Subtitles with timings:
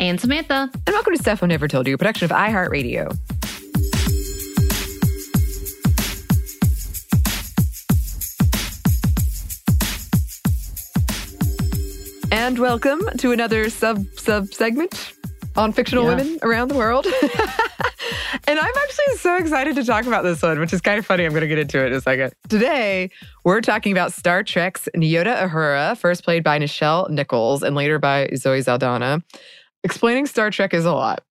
[0.00, 0.70] And Samantha.
[0.86, 3.16] and welcome to Stuff I Never Told You, a production of iHeartRadio.
[12.32, 15.12] And welcome to another sub sub segment
[15.56, 16.10] on fictional Yeah.
[16.16, 17.06] women around the world.
[18.46, 21.24] and I'm actually so excited to talk about this one, which is kind of funny.
[21.24, 22.32] I'm going to get into it in a second.
[22.48, 23.10] Today,
[23.44, 28.28] we're talking about Star Trek's Nyota Uhura, first played by Nichelle Nichols and later by
[28.36, 29.22] Zoe Saldana.
[29.84, 31.24] Explaining Star Trek is a lot.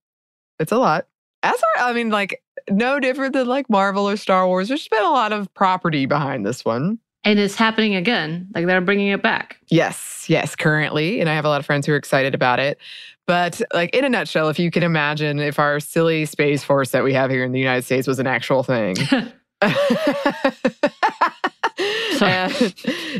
[0.58, 1.06] It's a lot.
[1.42, 4.68] As are, I mean, like, no different than like Marvel or Star Wars.
[4.68, 6.98] There's been a lot of property behind this one.
[7.24, 8.48] And it's happening again.
[8.54, 9.58] Like they're bringing it back.
[9.68, 11.20] Yes, yes, currently.
[11.20, 12.78] And I have a lot of friends who are excited about it.
[13.26, 17.04] But, like, in a nutshell, if you can imagine if our silly Space Force that
[17.04, 18.96] we have here in the United States was an actual thing.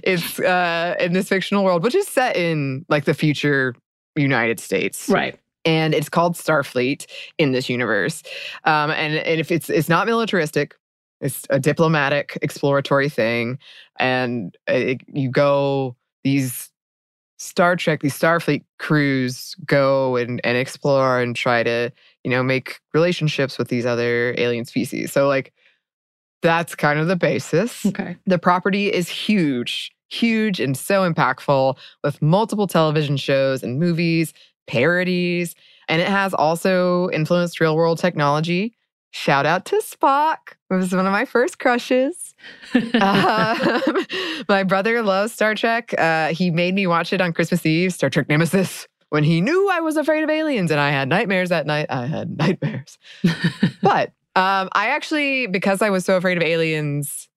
[0.03, 3.75] it's uh, in this fictional world, which is set in like the future
[4.16, 5.38] United States right.
[5.65, 7.06] and it's called Starfleet
[7.38, 8.22] in this universe.
[8.65, 10.76] Um, and and if it's it's not militaristic,
[11.21, 13.59] it's a diplomatic exploratory thing,
[13.99, 16.70] and it, you go these
[17.38, 21.91] Star Trek, these Starfleet crews go and and explore and try to
[22.25, 25.12] you know make relationships with these other alien species.
[25.12, 25.53] So like
[26.43, 27.84] that's kind of the basis.
[27.87, 28.16] Okay.
[28.26, 34.32] The property is huge, huge and so impactful with multiple television shows and movies,
[34.66, 35.54] parodies,
[35.88, 38.76] and it has also influenced real world technology.
[39.12, 40.54] Shout out to Spock.
[40.70, 42.34] It was one of my first crushes.
[42.75, 44.06] Um,
[44.49, 45.93] my brother loves Star Trek.
[45.99, 48.87] Uh, he made me watch it on Christmas Eve, Star Trek Nemesis.
[49.10, 52.06] When he knew I was afraid of aliens and I had nightmares that night, I
[52.06, 52.99] had nightmares.
[53.82, 57.28] but um, I actually, because I was so afraid of aliens,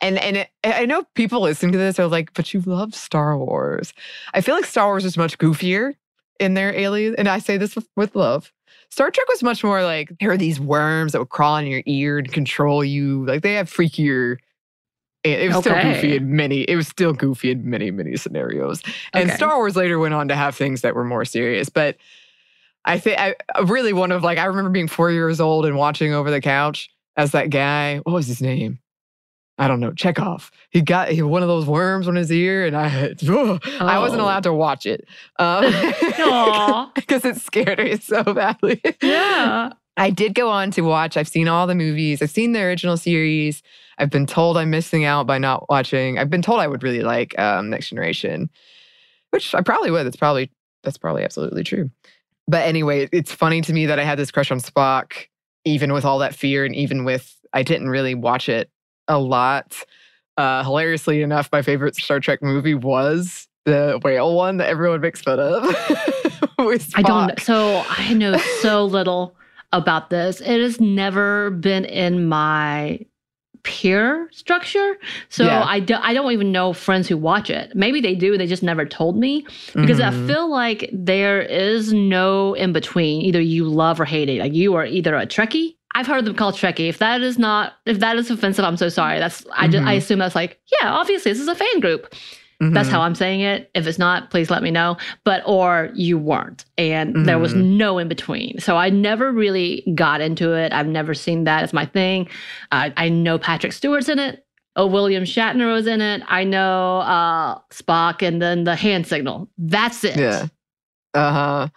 [0.00, 3.36] and and it, I know people listening to this are like, "But you love Star
[3.38, 3.92] Wars."
[4.32, 5.94] I feel like Star Wars is much goofier
[6.40, 8.52] in their aliens, and I say this with, with love.
[8.90, 11.82] Star Trek was much more like there are these worms that would crawl in your
[11.86, 13.24] ear and control you.
[13.26, 14.36] Like they have freakier.
[15.24, 16.62] It was still goofy in many.
[16.62, 18.82] It was still goofy in many many scenarios.
[19.14, 19.36] And Okay.
[19.36, 21.96] Star Wars later went on to have things that were more serious, but.
[22.86, 25.74] I think I uh, really one of like I remember being four years old and
[25.74, 27.96] watching over the couch as that guy.
[28.00, 28.78] What was his name?
[29.56, 29.92] I don't know.
[29.92, 30.50] Chekov.
[30.70, 34.20] He got he, one of those worms on his ear, and I had, I wasn't
[34.20, 34.24] Oh.
[34.24, 35.06] allowed to watch it
[35.38, 38.80] um, because it scared me so badly.
[39.02, 39.70] Yeah.
[39.96, 41.16] I did go on to watch.
[41.16, 42.20] I've seen all the movies.
[42.20, 43.62] I've seen the original series.
[43.98, 46.18] I've been told I'm missing out by not watching.
[46.18, 48.50] I've been told I would really like um, Next Generation,
[49.30, 50.04] which I probably would.
[50.04, 50.50] That's probably
[50.82, 51.90] that's probably absolutely true.
[52.48, 55.12] But anyway, it's funny to me that I had this crush on Spock,
[55.64, 58.68] even with all that fear, and even with I didn't really watch it
[59.08, 59.76] a lot.
[60.36, 65.20] Uh, hilariously enough, my favorite Star Trek movie was the whale one that everyone makes
[65.22, 65.64] fun of.
[66.58, 69.36] I don't so I know so little
[69.72, 70.40] about this.
[70.40, 73.00] It has never been in my
[73.64, 74.96] peer structure.
[75.30, 75.64] So Yeah.
[75.64, 77.74] I, do, I don't even know friends who watch it.
[77.74, 80.26] Maybe they do, they just never told me because I Mhm.
[80.26, 83.22] feel like there is no in between.
[83.22, 84.38] Either you love or hate it.
[84.40, 85.76] Like you are either a Trekkie.
[85.94, 86.88] I've heard them called Trekkie.
[86.88, 89.18] If that is not, if that is offensive, I'm so sorry.
[89.18, 89.98] That's I, just, I Mhm.
[89.98, 92.14] assume that's like, yeah, obviously this is a fan group.
[92.60, 92.92] That's Mhm.
[92.92, 93.70] how I'm saying it.
[93.74, 94.96] If it's not, please let me know.
[95.24, 97.76] But or you weren't, and there was Mhm.
[97.76, 98.58] no in between.
[98.58, 100.72] So I never really got into it.
[100.72, 102.28] I've never seen that as my thing.
[102.72, 104.46] Uh, I know Patrick Stewart's in it.
[104.76, 106.22] Oh, William Shatner was in it.
[106.26, 109.48] I know uh, Spock, and then the hand signal.
[109.58, 110.16] That's it.
[110.16, 110.46] Yeah.
[111.12, 111.68] Uh huh.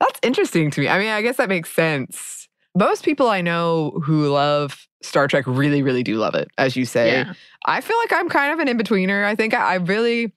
[0.00, 0.88] That's interesting to me.
[0.88, 2.39] I mean, I guess that makes sense.
[2.80, 6.86] Most people I know who love Star Trek really, really do love it, as you
[6.86, 7.12] say.
[7.12, 7.34] Yeah.
[7.66, 9.22] I feel like I'm kind of an in-betweener.
[9.22, 10.32] I think I, I really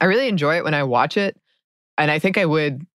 [0.00, 1.36] I really enjoy it when I watch it.
[1.98, 2.86] And I think I would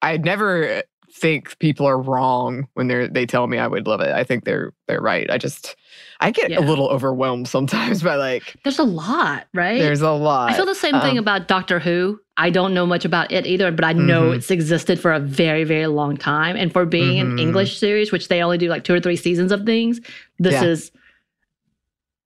[0.00, 0.84] I'd never
[1.20, 4.10] think people are wrong when they're they tell me I would love it.
[4.12, 5.30] I think they're they're right.
[5.30, 5.76] I just
[6.20, 6.58] I get Yeah.
[6.58, 9.78] a little overwhelmed sometimes by like There's a lot, right?
[9.78, 10.50] there's a lot.
[10.50, 12.20] I feel the same thing Um, about Doctor Who.
[12.36, 14.36] I don't know much about it either, but I know Mhm.
[14.36, 16.56] it's existed for a very, very long time.
[16.56, 17.40] And for being an Mhm.
[17.40, 20.00] English series, which they only do like two or three seasons of things,
[20.38, 20.64] this Yeah.
[20.64, 20.90] is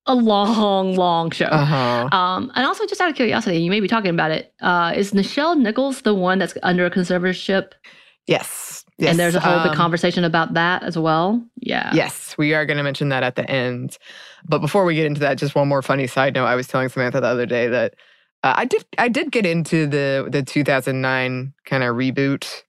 [0.06, 1.47] a long, long show.
[1.47, 2.08] Uh-huh.
[2.17, 4.52] Um, and also, just out of curiosity, you may be talking about it.
[4.61, 7.73] Uh, is Nichelle Nichols the one that's under a conservatorship?
[8.26, 8.83] Yes.
[8.99, 9.11] Yes.
[9.11, 11.43] and there's a whole big um, conversation about that as well.
[11.56, 11.91] Yeah.
[11.94, 13.99] Yes, we are going to mention that at the end.
[14.46, 16.44] But before we get into that, just one more funny side note.
[16.46, 17.94] I was telling Samantha the other day that
[18.44, 22.62] uh, I did I did get into the the 2009 kind of reboot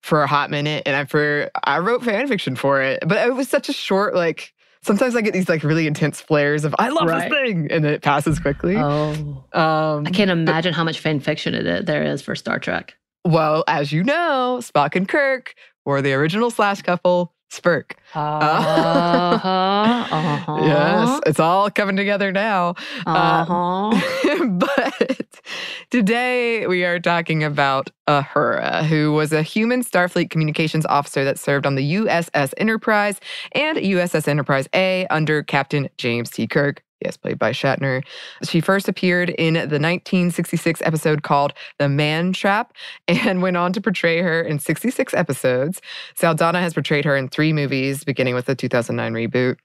[0.00, 3.34] for a hot minute, and I for I wrote fan fiction for it, but it
[3.34, 4.52] was such a short like.
[4.84, 7.30] Sometimes I get these like really intense flares of I love Right.
[7.30, 8.74] this thing, and then it passes quickly.
[8.76, 9.44] Oh.
[9.52, 12.96] um, I can't imagine how much fan fiction it there is for Star Trek.
[13.24, 15.54] Well, as you know, Spock and Kirk
[15.84, 17.32] were the original slash couple.
[17.50, 17.96] Spirk.
[18.14, 18.18] Uh-huh.
[19.44, 20.58] uh-huh.
[20.62, 22.74] Yes, it's all coming together now.
[23.04, 24.46] Uh-huh.
[24.48, 25.42] but
[25.90, 31.66] today we are talking about Uhura, who was a human Starfleet communications officer that served
[31.66, 33.20] on the USS Enterprise
[33.52, 36.46] and USS Enterprise A under Captain James T.
[36.46, 36.82] Kirk.
[37.04, 38.02] Yes, played by Shatner.
[38.44, 42.72] She first appeared in the 1966 episode called The Man Trap
[43.08, 45.80] and went on to portray her in 66 episodes.
[46.14, 49.56] Saldana has portrayed her in three movies, beginning with the 2009 reboot.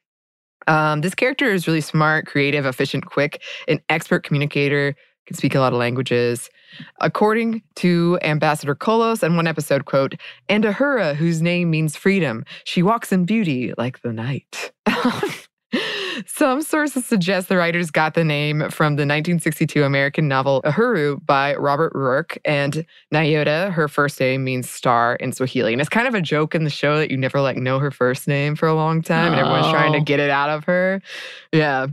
[0.68, 4.96] Um, this character is really smart, creative, efficient, quick, an expert communicator,
[5.28, 6.50] can speak a lot of languages.
[7.02, 10.16] According to Ambassador Kollos in one episode, quote,
[10.50, 14.72] and Uhura, whose name means freedom, she walks in beauty like the night.
[16.26, 21.56] Some sources suggest the writers got the name from the 1962 American novel Uhuru by
[21.56, 25.74] Robert Ruark, and Nyota, her first name means star in Swahili.
[25.74, 27.92] And it's kind of a joke in the show that you never like know her
[27.92, 30.04] first name for a long time, and everyone's trying to Oh.
[30.04, 31.02] get it out of her.
[31.52, 31.88] Yeah.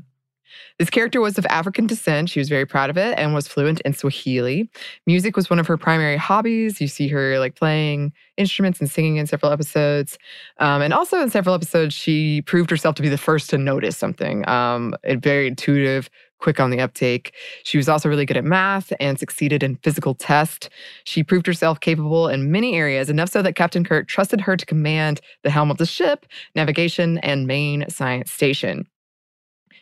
[0.79, 2.31] This character was of African descent.
[2.31, 4.69] She was very proud of it and was fluent in Swahili.
[5.06, 6.81] Music was one of her primary hobbies.
[6.81, 10.19] You see her like playing instruments and singing in several episodes.
[10.59, 13.97] Um, and also in several episodes, she proved herself to be the first to notice
[13.97, 14.49] something.
[14.49, 17.35] Um, very intuitive, quick on the uptake.
[17.62, 20.69] She was also really good at math and succeeded in physical tests.
[21.05, 24.67] She proved herself capable in many areas, enough so that Captain Kirk trusted her to
[24.67, 26.26] command the helm of the ship,
[26.56, 28.88] navigation, and main science station.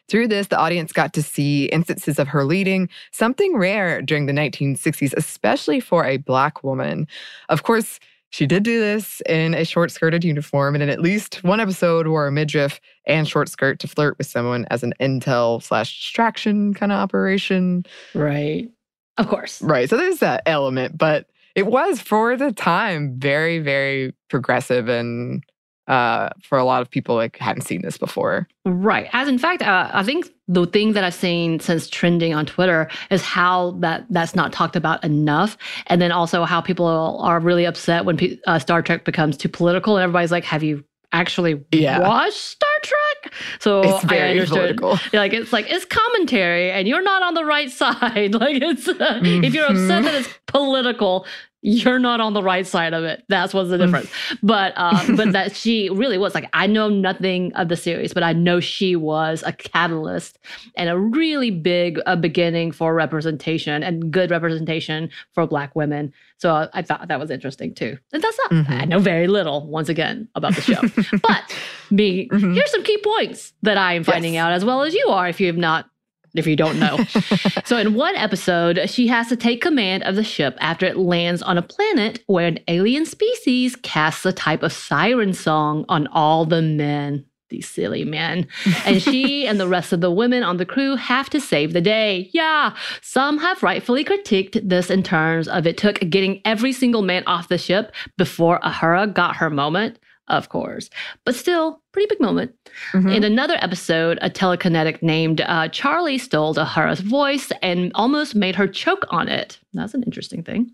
[0.09, 4.33] Through this, the audience got to see instances of her leading, something rare during the
[4.33, 7.06] 1960s, especially for a Black woman.
[7.49, 7.99] Of course,
[8.31, 12.06] she did do this in a short skirted uniform, and in at least one episode
[12.06, 16.73] wore a midriff and short skirt to flirt with someone as an intel slash distraction
[16.73, 17.85] kind of operation.
[18.15, 18.71] right.
[19.19, 19.61] Of course.
[19.61, 19.91] Right.
[19.91, 25.44] So there's that element, but it was for the time very, very progressive and
[25.89, 28.46] uh, for a lot of people like hadn't seen this before.
[28.65, 29.08] Right.
[29.12, 32.89] As in fact, uh, I think the thing that I've seen since trending on Twitter
[33.10, 35.56] is how that that's not talked about enough,
[35.89, 39.48] and then also how people are really upset when pe- uh, Star Trek becomes too
[39.48, 41.98] political, and everybody's like, "Have you actually Yeah.
[42.01, 44.77] watched Star Trek?" So It's I very understood.
[44.79, 44.98] political.
[45.19, 48.34] Like it's like it's commentary, and you're not on the right side.
[48.34, 51.27] Like it's uh, if you're upset that it's political,
[51.65, 53.23] you're not on the right side of it.
[53.29, 54.11] That's what's the difference.
[54.43, 58.23] But uh, but that she really was like I know nothing of the series, but
[58.25, 60.39] I know she was a catalyst
[60.77, 66.13] and a really big uh, beginning for representation and good representation for Black women.
[66.39, 67.97] So uh, I thought that was interesting too.
[68.13, 68.81] And that's not Mhm.
[68.83, 70.81] I know very little once again about the show,
[71.23, 71.57] but
[71.91, 72.55] me Mhm.
[72.55, 74.43] here's some key points that I am finding Yes.
[74.43, 75.89] out as well as you are if you have not
[76.34, 76.98] if you don't know.
[77.65, 81.43] So, in one episode, she has to take command of the ship after it lands
[81.43, 86.44] on a planet where an alien species casts a type of siren song on all
[86.44, 87.24] the men.
[87.51, 88.46] these silly men.
[88.84, 91.81] And she and the rest of the women on the crew have to save the
[91.81, 92.31] day.
[92.32, 97.22] Yeah, some have rightfully critiqued this in terms of it took getting every single man
[97.27, 99.98] off the ship before Uhura got her moment.
[100.29, 100.88] Of course,
[101.24, 102.55] but still, pretty big moment.
[102.93, 103.08] Mm-hmm.
[103.08, 108.69] In another episode, a telekinetic named uh, Charlie stole Uhura's voice and almost made her
[108.69, 109.58] choke on it.
[109.74, 110.70] That's an interesting thing.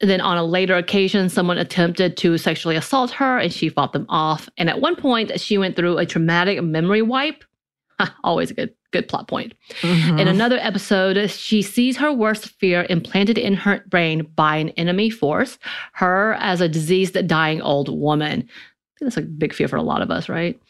[0.00, 3.92] And then on a later occasion, someone attempted to sexually assault her and she fought
[3.92, 4.48] them off.
[4.58, 7.42] And at one point, she went through a traumatic memory wipe.
[8.24, 9.54] Always a good good plot point.
[9.80, 10.20] Mhm.
[10.20, 15.10] In another episode, she sees her worst fear implanted in her brain by an enemy
[15.10, 15.58] force,
[15.94, 18.48] her as a diseased, dying old woman.
[19.04, 20.60] That's a big fear for a lot of us, right?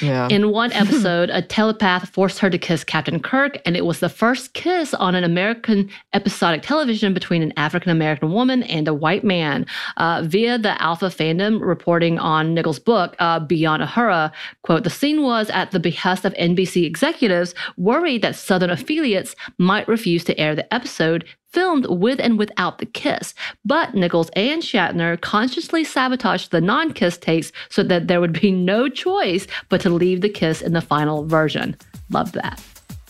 [0.00, 0.28] yeah.
[0.28, 4.08] In one episode, a telepath forced her to kiss Captain Kirk, and it was the
[4.08, 9.24] first kiss on an American episodic television between an African American woman and a white
[9.24, 9.66] man.
[9.96, 14.32] Uh, via the Alpha fandom reporting on Nichols' book, uh, Beyond Uhura,
[14.62, 19.86] quote, the scene was at the behest of NBC executives worried that Southern affiliates might
[19.88, 23.34] refuse to air the episode filmed with and without the kiss.
[23.64, 28.50] But Nichols and Shatner consciously sabotaged the non kiss takes so that there would be
[28.50, 31.76] no choice but to leave the kiss in the final version.
[32.10, 32.62] Love that.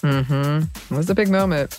[0.02, 0.94] Mm-hmm.
[0.94, 1.78] It was a big moment.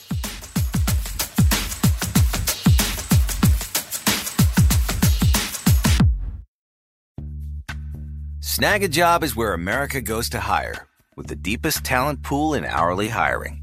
[8.42, 13.63] Snagajob is where America goes to hire, with the deepest talent pool in hourly hiring.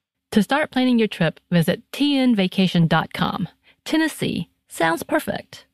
[0.31, 3.49] To start planning your trip, visit tnvacation.com.
[3.83, 5.65] Tennessee sounds perfect.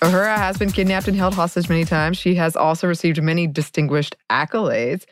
[0.00, 2.16] Uhura has been kidnapped and held hostage many times.
[2.16, 5.04] She has also received many distinguished accolades.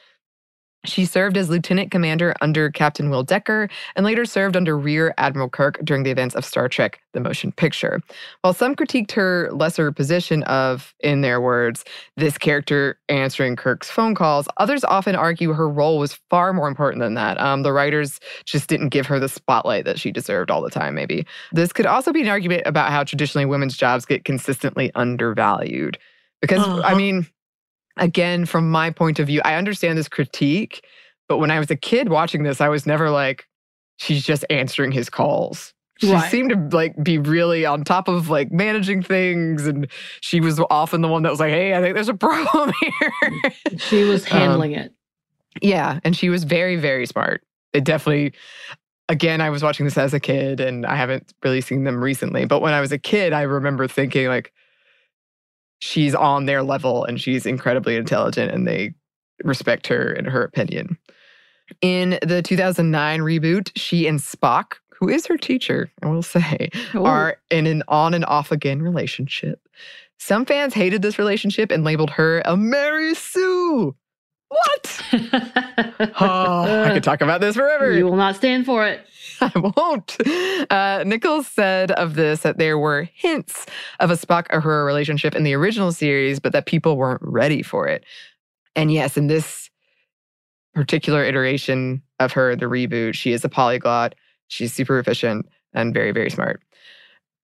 [0.87, 5.49] She served as lieutenant commander under Captain Will Decker and later served under Rear Admiral
[5.49, 8.01] Kirk during the events of Star Trek The Motion Picture.
[8.43, 11.85] While some critiqued her lesser position of, in their words,
[12.17, 17.01] this character answering Kirk's phone calls, others often argue her role was far more important
[17.01, 17.41] than that.
[17.41, 20.95] Um, the writers just didn't give her the spotlight that she deserved all the time,
[20.95, 21.27] maybe.
[21.53, 25.99] This could also be an argument about how traditionally women's jobs get consistently undervalued.
[26.43, 26.97] Because, I Uh-huh.
[26.97, 27.27] mean,
[27.97, 30.85] again, from my point of view, I understand this critique,
[31.29, 33.47] but when I was a kid watching this, I was never like,
[33.99, 35.73] she's just answering his calls.
[35.99, 36.31] She Right.
[36.31, 39.87] seemed to like be really on top of like managing things, and
[40.21, 43.43] she was often the one that was like, "Hey, I think there's a problem here."
[43.79, 44.93] She was Um, handling it.
[45.63, 47.43] yeah, and she was very, very smart.
[47.73, 48.35] It definitely.
[49.09, 52.45] Again, I was watching this as a kid, and I haven't really seen them recently.
[52.45, 54.53] But when I was a kid, I remember thinking like,
[55.79, 58.95] she's on their level, and she's incredibly intelligent, and they
[59.45, 60.99] respect her and her opinion.
[61.83, 67.05] In the 2009 reboot, she and Spock, who is her teacher, I will say, Ooh.
[67.05, 69.61] are in an on and off again relationship.
[70.19, 73.95] Some fans hated this relationship and labeled her a Mary Sue.
[74.49, 75.03] What?
[76.21, 77.93] Oh, I could talk about this forever.
[77.93, 79.05] You will not stand for it.
[79.41, 80.17] I won't.
[80.71, 83.67] Uh, Nichols said of this that there were hints
[84.01, 87.87] of a Spock Uhura relationship in the original series, but that people weren't ready for
[87.87, 88.05] it.
[88.75, 89.71] And yes, in this
[90.75, 94.15] particular iteration of her, the reboot, she is a polyglot.
[94.49, 96.63] She's super efficient and very, very smart.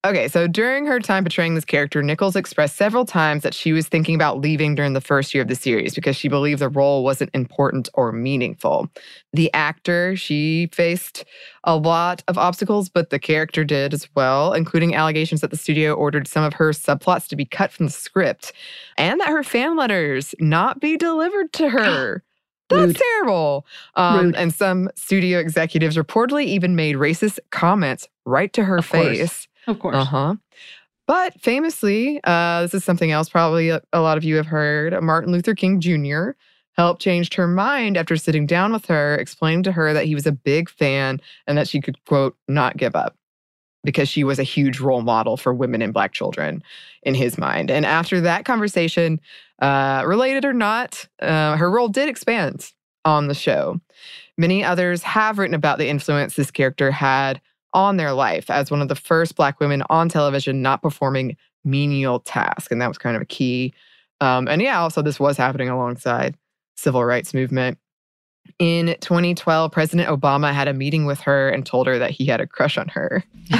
[0.04, 3.86] Okay, so during her time portraying this character, Nichols expressed several times that she was
[3.86, 7.04] thinking about leaving during the first year of the series because she believed the role
[7.04, 8.88] wasn't important or meaningful.
[9.32, 11.24] The actor, she faced
[11.62, 15.94] a lot of obstacles, but the character did as well, including allegations that the studio
[15.94, 18.52] ordered some of her subplots to be cut from the script
[18.98, 22.24] and that her fan letters not be delivered to her.
[22.68, 22.96] That's Rude.
[22.96, 23.66] terrible.
[23.94, 29.46] Um, and some studio executives reportedly even made racist comments right to her Of course.
[29.66, 29.96] Of course.
[29.96, 30.34] Uh huh.
[31.06, 35.00] But famously, uh, this is something else probably a, lot of you have heard.
[35.02, 36.30] Martin Luther King Jr.
[36.76, 40.26] helped change her mind after sitting down with her, explaining to her that he was
[40.26, 43.16] a big fan and that she could, quote, not give up
[43.84, 46.62] because she was a huge role model for women and Black children
[47.02, 47.70] in his mind.
[47.70, 49.20] And after that conversation,
[49.60, 52.72] uh, related or not, uh, her role did expand
[53.04, 53.80] on the show.
[54.38, 57.40] Many others have written about the influence this character had
[57.74, 62.20] on their life as one of the first Black women on television not performing menial
[62.20, 62.70] tasks.
[62.70, 63.72] And that was kind of a key.
[64.20, 66.36] Um, and yeah, also, this was happening alongside
[66.76, 67.78] civil rights movement.
[68.58, 72.40] In 2012, President Obama had a meeting with her and told her that he had
[72.40, 73.22] a crush on her.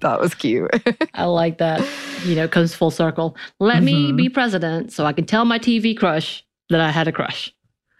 [0.00, 0.70] that was cute.
[1.14, 1.86] I like that.
[2.24, 3.36] You know, comes full circle.
[3.60, 4.16] Let me Mhm.
[4.16, 7.52] be president so I can tell my TV crush that I had a crush.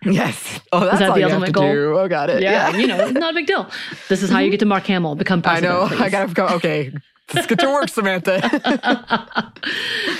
[0.04, 0.60] Yes.
[0.72, 1.72] Oh, that's that all the you have ultimate to goal?
[1.72, 1.98] do.
[1.98, 2.42] Oh, got it.
[2.42, 3.68] Yeah, you know, it's not a big deal.
[4.08, 5.90] This is how you get to Mark Hamill, become I president.
[5.92, 6.04] know.
[6.04, 6.46] I gotta go.
[6.48, 6.92] Okay.
[7.34, 8.40] Let's get to work, Samantha.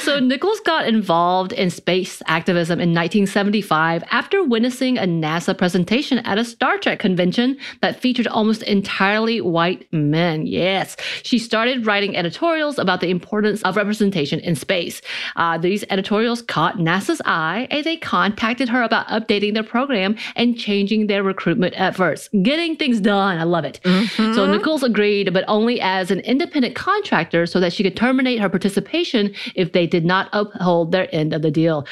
[0.00, 6.36] so Nichols got involved in space activism in 1975 after witnessing a NASA presentation at
[6.36, 10.46] a Star Trek convention that featured almost entirely white men.
[10.46, 15.00] Yes, she started writing editorials about the importance of representation in space.
[15.36, 20.58] Uh, these editorials caught NASA's eye, and they contacted her about updating their program and
[20.58, 23.38] changing their recruitment efforts, getting things done.
[23.38, 23.80] I love it.
[23.82, 24.50] So Mhm.
[24.50, 26.97] Nichols agreed, but only as an independent contractor
[27.46, 31.42] so that she could terminate her participation if they did not uphold their end of
[31.42, 31.86] the deal.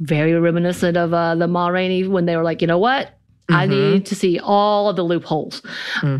[0.00, 3.14] Very reminiscent of uh, the Ma Rainey when they were like, you know what?
[3.50, 3.70] I Mhm.
[3.70, 5.62] need to see all of the loopholes.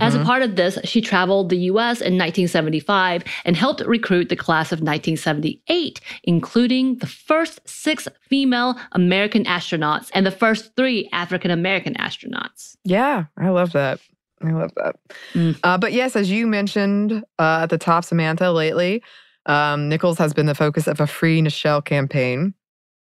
[0.00, 0.24] As a Mhm.
[0.24, 4.80] part of this, she traveled the US in 1975 and helped recruit the class of
[4.82, 12.76] 1978, including the first six female American astronauts and the first three African American astronauts.
[12.84, 14.00] Yeah, I love that.
[14.44, 14.96] I love that.
[15.34, 15.58] Mm.
[15.62, 19.02] Uh, but yes, as you mentioned uh, at the top, Samantha, lately,
[19.46, 22.54] um, Nichols has been the focus of a Free Nichelle campaign.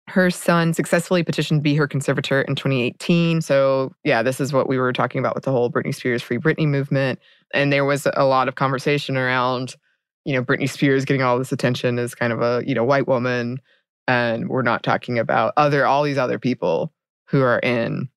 [0.07, 3.41] Her son successfully petitioned to be her conservator in 2018.
[3.41, 6.37] So, yeah, this is what we were talking about with the whole Britney Spears Free
[6.37, 7.19] Britney movement.
[7.53, 9.75] And there was a lot of conversation around,
[10.25, 13.07] you know, Britney Spears getting all this attention as kind of a, you know, white
[13.07, 13.59] woman.
[14.05, 16.91] And we're not talking about other, all these other people
[17.27, 18.09] who are in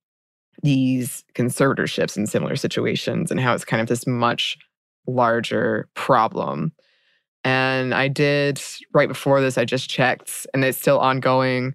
[0.62, 4.58] these conservatorships in similar situations and how it's kind of this much
[5.06, 6.72] larger problem.
[7.44, 8.60] And I did
[8.92, 11.74] right before this, I just checked and it's still ongoing.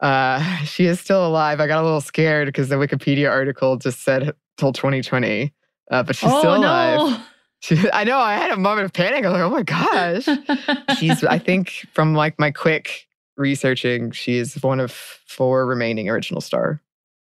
[0.00, 1.60] Uh, she is still alive.
[1.60, 5.52] I got a little scared because the Wikipedia article just said till 2020,
[5.90, 6.68] uh, but she's oh, still no.
[6.68, 7.20] alive.
[7.62, 8.18] She, I know.
[8.18, 9.24] I had a moment of panic.
[9.24, 11.22] I was like, "Oh my gosh!" She's.
[11.22, 16.82] I think from like my quick researching, she is one of four remaining original Star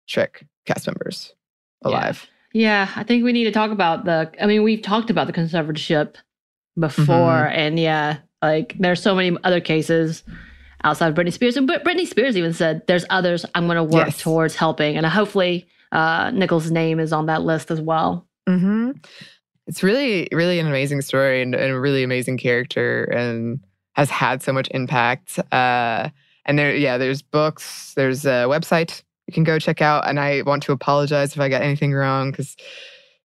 [0.08, 1.34] Trek cast members
[1.84, 2.28] alive.
[2.54, 4.32] Yeah, I think we need to talk about the.
[4.42, 6.16] I mean, we've talked about the conservatorship
[6.80, 7.60] before, Mm-hmm.
[7.60, 10.24] and yeah, like there's so many other cases
[10.84, 13.84] outside of Britney Spears, and Brit- Britney Spears even said there's others I'm going to
[13.84, 14.22] work Yes.
[14.22, 18.28] towards helping, and hopefully uh, Nichols' name is on that list as well.
[18.48, 18.92] hmm
[19.68, 23.60] It's really, really an amazing story and, and a really amazing character, and
[23.94, 25.40] has had so much impact.
[25.52, 26.10] Uh,
[26.46, 30.08] and there, yeah, there's books, there's a website you can go check out.
[30.08, 32.56] And I want to apologize if I got anything wrong because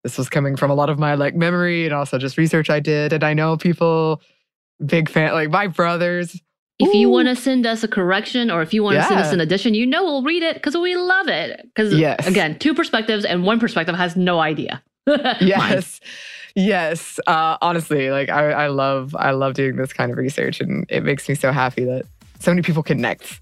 [0.04, 2.80] this was coming from a lot of my like memory and also just research I
[2.80, 3.14] did.
[3.14, 4.22] And I know people,
[4.86, 6.40] big fan, like my brothers.
[6.80, 9.34] If you want to send us a correction or if you want to send us
[9.34, 11.62] an addition, you know we'll read it because we love it.
[11.64, 12.28] Because Yes.
[12.28, 14.84] again, two perspectives and one perspective has no idea.
[15.42, 16.00] Yes
[16.58, 20.88] yes uh honestly like I, I love i love doing this kind of research and
[20.90, 22.08] it makes me so happy that
[22.40, 23.40] so many people connect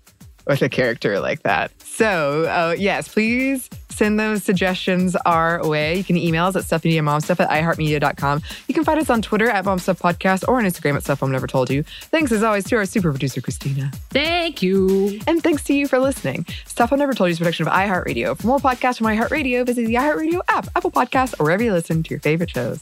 [0.47, 1.71] with a character like that.
[1.81, 5.97] So, uh, yes, please send those suggestions our way.
[5.97, 8.41] You can email us at stuffmediamomstuff at iheartmedia.com.
[8.67, 11.47] You can find us on Twitter at momstuffpodcast or on Instagram at Stuff Mom Never
[11.47, 11.83] Told You.
[11.83, 13.91] Thanks as always to our super producer, Christina.
[14.09, 15.19] Thank you.
[15.27, 16.45] And thanks to you for listening.
[16.65, 18.37] Stuff Mom Never Told You is a production of iHeartRadio.
[18.37, 22.03] For more podcasts from iHeartRadio, visit the iHeartRadio app, Apple Podcasts, or wherever you listen
[22.03, 22.81] to your favorite shows.